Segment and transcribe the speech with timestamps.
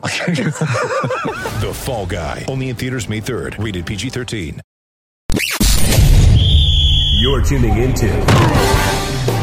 [1.60, 2.46] The Fall Guy.
[2.48, 3.62] Only in theaters May 3rd.
[3.62, 4.60] Rated PG-13.
[7.20, 8.06] You're tuning into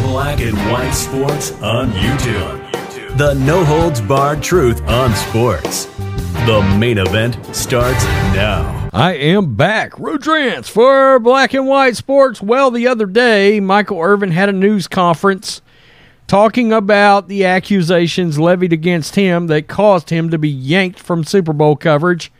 [0.01, 3.17] Black and White Sports on YouTube.
[3.17, 5.85] The no holds barred truth on sports.
[6.47, 8.89] The main event starts now.
[8.93, 9.99] I am back.
[9.99, 12.41] Rodrance for Black and White Sports.
[12.41, 15.61] Well, the other day, Michael Irvin had a news conference
[16.27, 21.53] talking about the accusations levied against him that caused him to be yanked from Super
[21.53, 22.31] Bowl coverage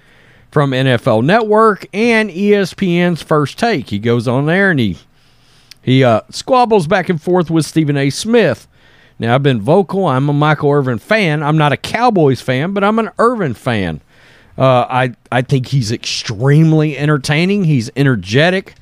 [0.52, 3.90] from NFL Network and ESPN's First Take.
[3.90, 4.98] He goes on there and he
[5.82, 8.10] he uh, squabbles back and forth with Stephen A.
[8.10, 8.68] Smith.
[9.20, 10.06] Now, I've been vocal.
[10.06, 11.42] I'm a Michael Irvin fan.
[11.42, 14.02] I'm not a Cowboys fan, but I'm an Irvin fan.
[14.58, 17.64] Uh, I I think he's extremely entertaining.
[17.64, 18.76] He's energetic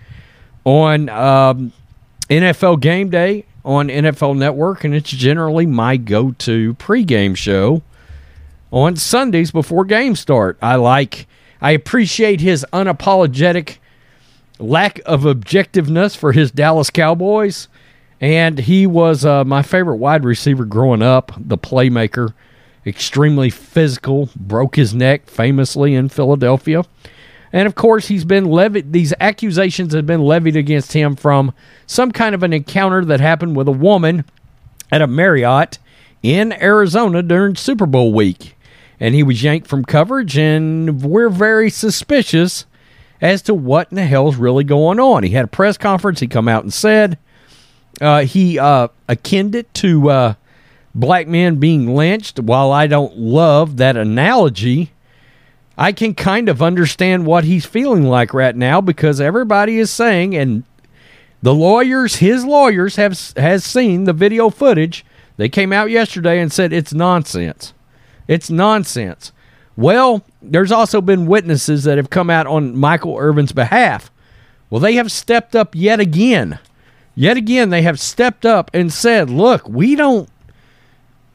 [0.64, 1.73] on um,
[2.30, 7.81] NFL Game Day on NFL Network, and it's generally my go-to pregame show
[8.72, 10.57] on Sundays before games start.
[10.61, 11.27] I like.
[11.59, 13.77] I appreciate his unapologetic
[14.59, 17.67] lack of objectiveness for his Dallas Cowboys.
[18.22, 22.33] And he was uh, my favorite wide receiver growing up, the playmaker,
[22.85, 26.83] extremely physical, broke his neck famously in Philadelphia.
[27.56, 31.53] And of course, he's been levied, these accusations have been levied against him from
[31.88, 34.25] some kind of an encounter that happened with a woman
[34.92, 35.80] at a Marriott
[36.22, 38.58] in Arizona during Super Bowl week.
[39.00, 42.66] And he was yanked from coverage, and we're very suspicious
[43.22, 45.23] as to what in the hell's really going on.
[45.23, 46.19] He had a press conference.
[46.19, 47.17] He come out and said
[48.02, 50.34] uh, he uh, it to uh,
[50.94, 52.38] black men being lynched.
[52.38, 54.91] While I don't love that analogy,
[55.78, 60.36] I can kind of understand what he's feeling like right now because everybody is saying,
[60.36, 60.63] and
[61.41, 65.06] the lawyers, his lawyers, have has seen the video footage.
[65.38, 67.74] They came out yesterday and said it's nonsense.
[68.28, 69.31] It's nonsense.
[69.75, 74.09] Well, there's also been witnesses that have come out on Michael Irvin's behalf.
[74.69, 76.59] Well, they have stepped up yet again.
[77.16, 80.30] Yet again, they have stepped up and said, look, we don't,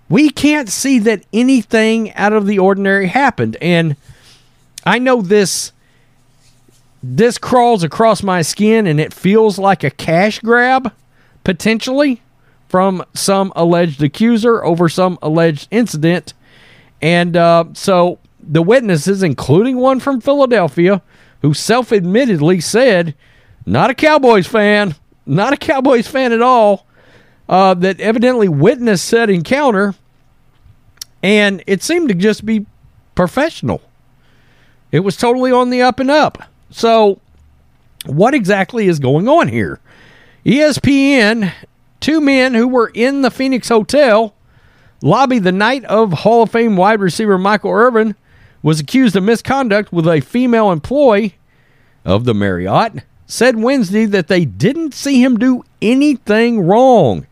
[0.08, 3.56] we can't see that anything out of the ordinary happened.
[3.60, 3.96] And
[4.84, 5.72] I know this,
[7.02, 10.92] this crawls across my skin and it feels like a cash grab,
[11.44, 12.22] potentially,
[12.68, 16.34] from some alleged accuser over some alleged incident.
[17.02, 21.02] And uh, so the witnesses, including one from Philadelphia,
[21.42, 23.14] who self admittedly said,
[23.66, 24.94] not a Cowboys fan,
[25.26, 26.86] not a Cowboys fan at all,
[27.48, 29.94] uh, that evidently witnessed said encounter.
[31.22, 32.66] And it seemed to just be
[33.14, 33.82] professional.
[34.92, 36.42] It was totally on the up and up.
[36.70, 37.20] So,
[38.06, 39.80] what exactly is going on here?
[40.44, 41.52] ESPN,
[42.00, 44.34] two men who were in the Phoenix Hotel
[45.02, 48.14] lobby the night of Hall of Fame wide receiver Michael Irvin
[48.62, 51.36] was accused of misconduct with a female employee
[52.04, 57.26] of the Marriott said Wednesday that they didn't see him do anything wrong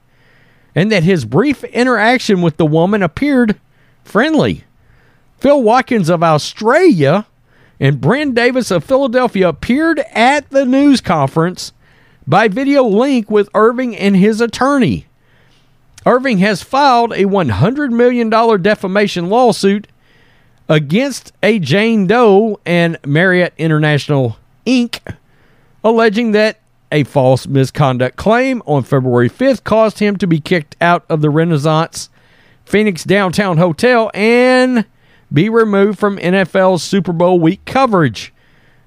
[0.74, 3.58] and that his brief interaction with the woman appeared
[4.04, 4.64] friendly.
[5.38, 7.26] Phil Watkins of Australia
[7.80, 11.72] and Brent Davis of Philadelphia appeared at the news conference
[12.26, 15.06] by video link with Irvin and his attorney.
[16.04, 18.30] Irvin has filed a $100 million
[18.62, 19.86] defamation lawsuit
[20.68, 24.36] against a Jane Doe and Marriott International
[24.66, 25.00] Inc.,
[25.82, 31.04] alleging that a false misconduct claim on February 5th caused him to be kicked out
[31.08, 32.08] of the Renaissance
[32.64, 34.84] Phoenix Downtown Hotel and
[35.32, 38.32] be removed from NFL's Super Bowl week coverage.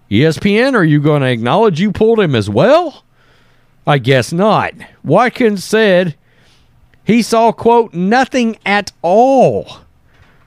[0.09, 3.04] ESPN, are you going to acknowledge you pulled him as well?
[3.88, 4.74] I guess not.
[5.04, 6.16] Watkins said
[7.04, 9.80] he saw, quote, nothing at all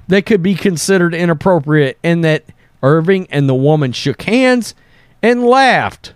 [0.08, 2.44] that could be considered inappropriate and that
[2.82, 4.74] Irvin and the woman shook hands
[5.22, 6.12] and laughed.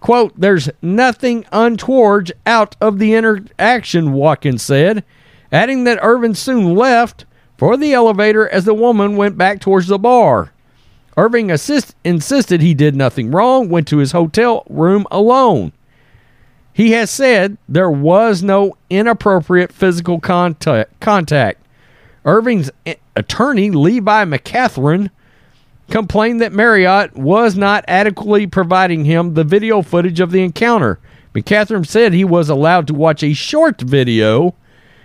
[0.00, 5.04] Quote, there's nothing untoward out of the interaction, Watkins said,
[5.50, 7.24] adding that Irvin soon left
[7.62, 10.50] for the elevator as the woman went back towards the bar.
[11.16, 15.70] Irvin assist- insisted he did nothing wrong, went to his hotel room alone.
[16.72, 20.98] He has said there was no inappropriate physical contact.
[20.98, 21.64] contact.
[22.24, 22.68] Irvin's
[23.14, 25.10] attorney, Levi McCathern,
[25.88, 30.98] complained that Marriott was not adequately providing him the video footage of the encounter.
[31.32, 34.56] McCathern said he was allowed to watch a short video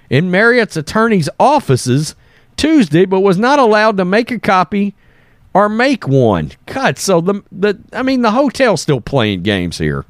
[0.10, 2.16] in Marriott's attorney's offices
[2.58, 4.96] Tuesday, but was not allowed to make a copy
[5.54, 6.52] or make one.
[6.66, 10.06] God, so the the I mean the hotel's still playing games here.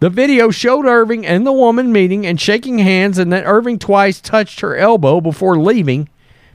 [0.00, 4.20] The video showed Irvin and the woman meeting and shaking hands, and that Irvin twice
[4.20, 6.08] touched her elbow before leaving.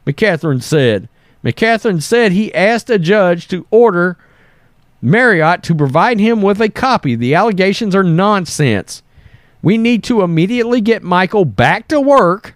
[0.05, 1.07] McCathern said.
[1.43, 4.17] McCathern said he asked a judge to order
[4.99, 7.13] Marriott to provide him with a copy.
[7.13, 9.03] The allegations are nonsense.
[9.61, 12.54] We need to immediately get Michael back to work,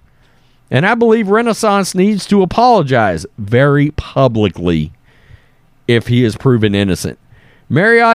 [0.72, 4.92] and I believe Renaissance needs to apologize very publicly
[5.88, 7.18] if he is proven innocent.
[7.70, 8.16] Marriott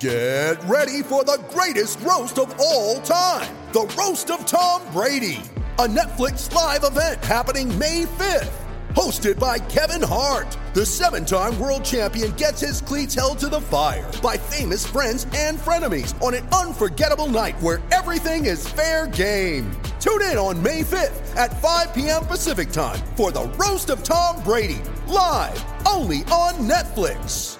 [0.00, 5.40] Get ready for the greatest roast of all time the Roast of Tom Brady,
[5.78, 8.52] a Netflix live event happening May 5th.
[8.94, 13.60] Hosted by Kevin Hart, the seven time world champion gets his cleats held to the
[13.60, 19.70] fire by famous friends and frenemies on an unforgettable night where everything is fair game.
[20.00, 22.24] Tune in on May 5th at 5 p.m.
[22.24, 27.58] Pacific time for the Roast of Tom Brady, live only on Netflix.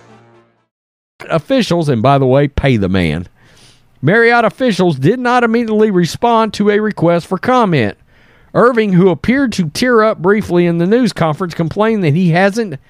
[1.28, 3.28] officials, and by the way, pay the man.
[4.00, 7.98] Marriott officials did not immediately respond to a request for comment.
[8.54, 12.80] Irvin, who appeared to tear up briefly in the news conference, complained that he hasn't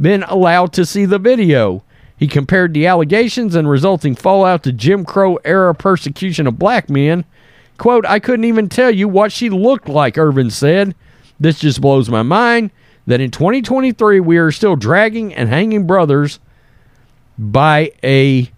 [0.00, 1.82] been allowed to see the video.
[2.16, 7.24] He compared the allegations and resulting fallout to Jim Crow era persecution of black men.
[7.80, 10.94] Quote, I couldn't even tell you what she looked like, Irvin said.
[11.40, 12.72] This just blows my mind
[13.06, 16.40] that in 2023 we are still dragging and hanging brothers
[17.38, 18.50] by a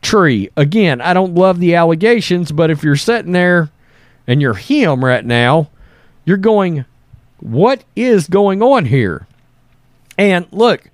[0.00, 0.48] tree.
[0.56, 3.68] Again, I don't love the allegations, but if you're sitting there
[4.26, 5.68] and you're him right now,
[6.24, 6.86] you're going,
[7.40, 9.26] what is going on here?
[10.16, 10.90] And look,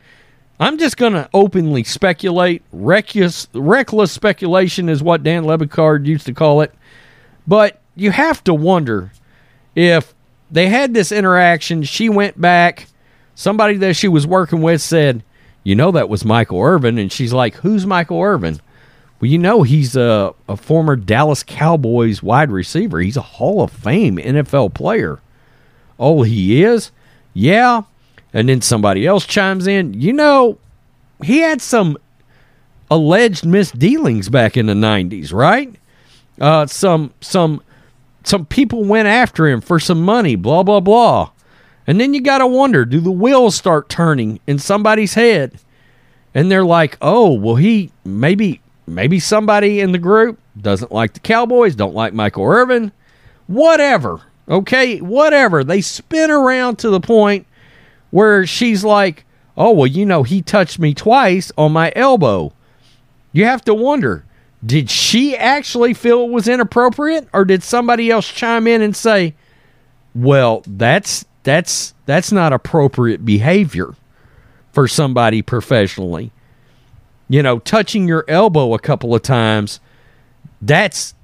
[0.58, 2.64] I'm just going to openly speculate.
[2.72, 6.74] Reckless, reckless speculation is what Dan Le Batard used to call it.
[7.46, 9.12] But you have to wonder
[9.74, 10.14] if
[10.50, 12.86] they had this interaction, she went back,
[13.34, 15.22] somebody that she was working with said,
[15.62, 16.98] You know, that was Michael Irvin.
[16.98, 18.60] And she's like, Who's Michael Irvin?
[19.20, 23.00] Well, you know, he's a, a former Dallas Cowboys wide receiver.
[23.00, 25.20] He's a Hall of Fame NFL player.
[25.98, 26.90] Oh, he is?
[27.32, 27.82] Yeah.
[28.32, 30.58] And then somebody else chimes in, You know,
[31.22, 31.96] he had some
[32.90, 35.74] alleged misdealings back in the 90s, right?
[36.40, 37.62] Uh, some some
[38.24, 41.30] some people went after him for some money, blah blah blah.
[41.86, 45.52] And then you got to wonder, do the wheels start turning in somebody's head?
[46.34, 51.20] And they're like, "Oh, well he maybe maybe somebody in the group doesn't like the
[51.20, 52.92] Cowboys, don't like Michael Irvin,
[53.46, 54.20] whatever.
[54.48, 55.64] Okay, whatever.
[55.64, 57.46] They spin around to the point
[58.10, 59.24] where she's like,
[59.56, 62.52] "Oh, well, you know, he touched me twice on my elbow."
[63.32, 64.24] You have to wonder,
[64.64, 69.34] did she actually feel it was inappropriate or did somebody else chime in and say,
[70.14, 73.94] "Well, that's that's that's not appropriate behavior
[74.72, 76.32] for somebody professionally."
[77.28, 79.80] You know, touching your elbow a couple of times,
[80.62, 81.14] that's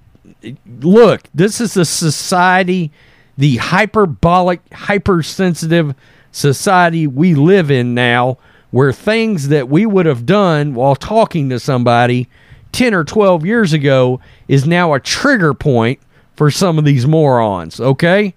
[0.81, 2.90] look, this is a society,
[3.38, 5.94] the hyperbolic, hypersensitive
[6.32, 8.38] society we live in now,
[8.70, 12.28] where things that we would have done while talking to somebody
[12.72, 16.00] 10 or 12 years ago is now a trigger point
[16.34, 18.34] for some of these morons, okay?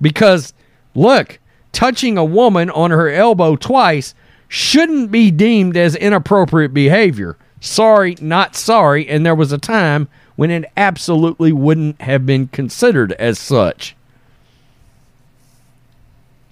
[0.00, 0.52] Because,
[0.94, 1.38] look,
[1.72, 4.14] touching a woman on her elbow twice
[4.48, 7.36] shouldn't be deemed as inappropriate behavior.
[7.60, 9.08] Sorry, not sorry.
[9.08, 13.96] And there was a time when it absolutely wouldn't have been considered as such.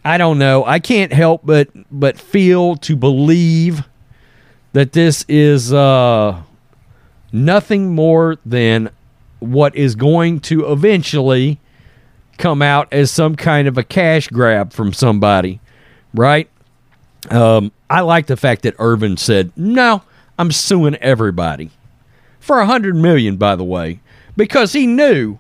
[0.05, 0.65] I don't know.
[0.65, 3.83] I can't help but but feel to believe
[4.73, 6.41] that this is uh,
[7.37, 8.91] nothing more than
[9.41, 11.61] what is going to eventually
[12.39, 15.61] come out as some kind of a cash grab from somebody,
[16.15, 16.49] right?
[17.31, 20.03] Um, I like the fact that Irvin said, "No,
[20.39, 21.71] I'm suing everybody
[22.41, 24.01] for a hundred million." By the way,
[24.37, 25.39] because he knew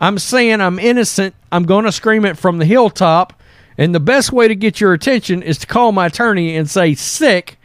[0.00, 1.34] I'm saying I'm innocent.
[1.50, 3.34] I'm going to scream it from the hilltop,
[3.76, 6.94] and the best way to get your attention is to call my attorney and say,
[6.94, 7.58] "Sick,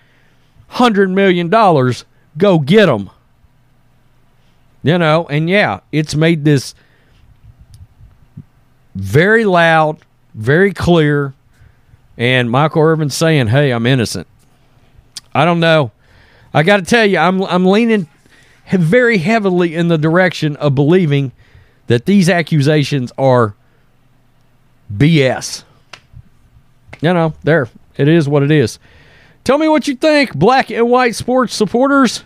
[0.67, 2.05] hundred million dollars,
[2.37, 3.09] go get them."
[4.87, 6.73] You know, and yeah, it's made this
[8.95, 9.97] very loud,
[10.33, 11.33] very clear
[12.17, 14.27] and Michael Irvin saying, "Hey, I'm innocent."
[15.35, 15.91] I don't know.
[16.53, 18.07] I got to tell you, I'm I'm leaning
[18.71, 21.33] very heavily in the direction of believing
[21.87, 23.55] that these accusations are
[24.95, 25.65] BS.
[27.01, 27.67] You know, there
[27.97, 28.79] it is what it is.
[29.43, 32.23] Tell me what you think, black and white sports supporters.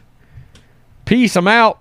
[1.05, 1.35] Peace.
[1.35, 1.80] I'm out.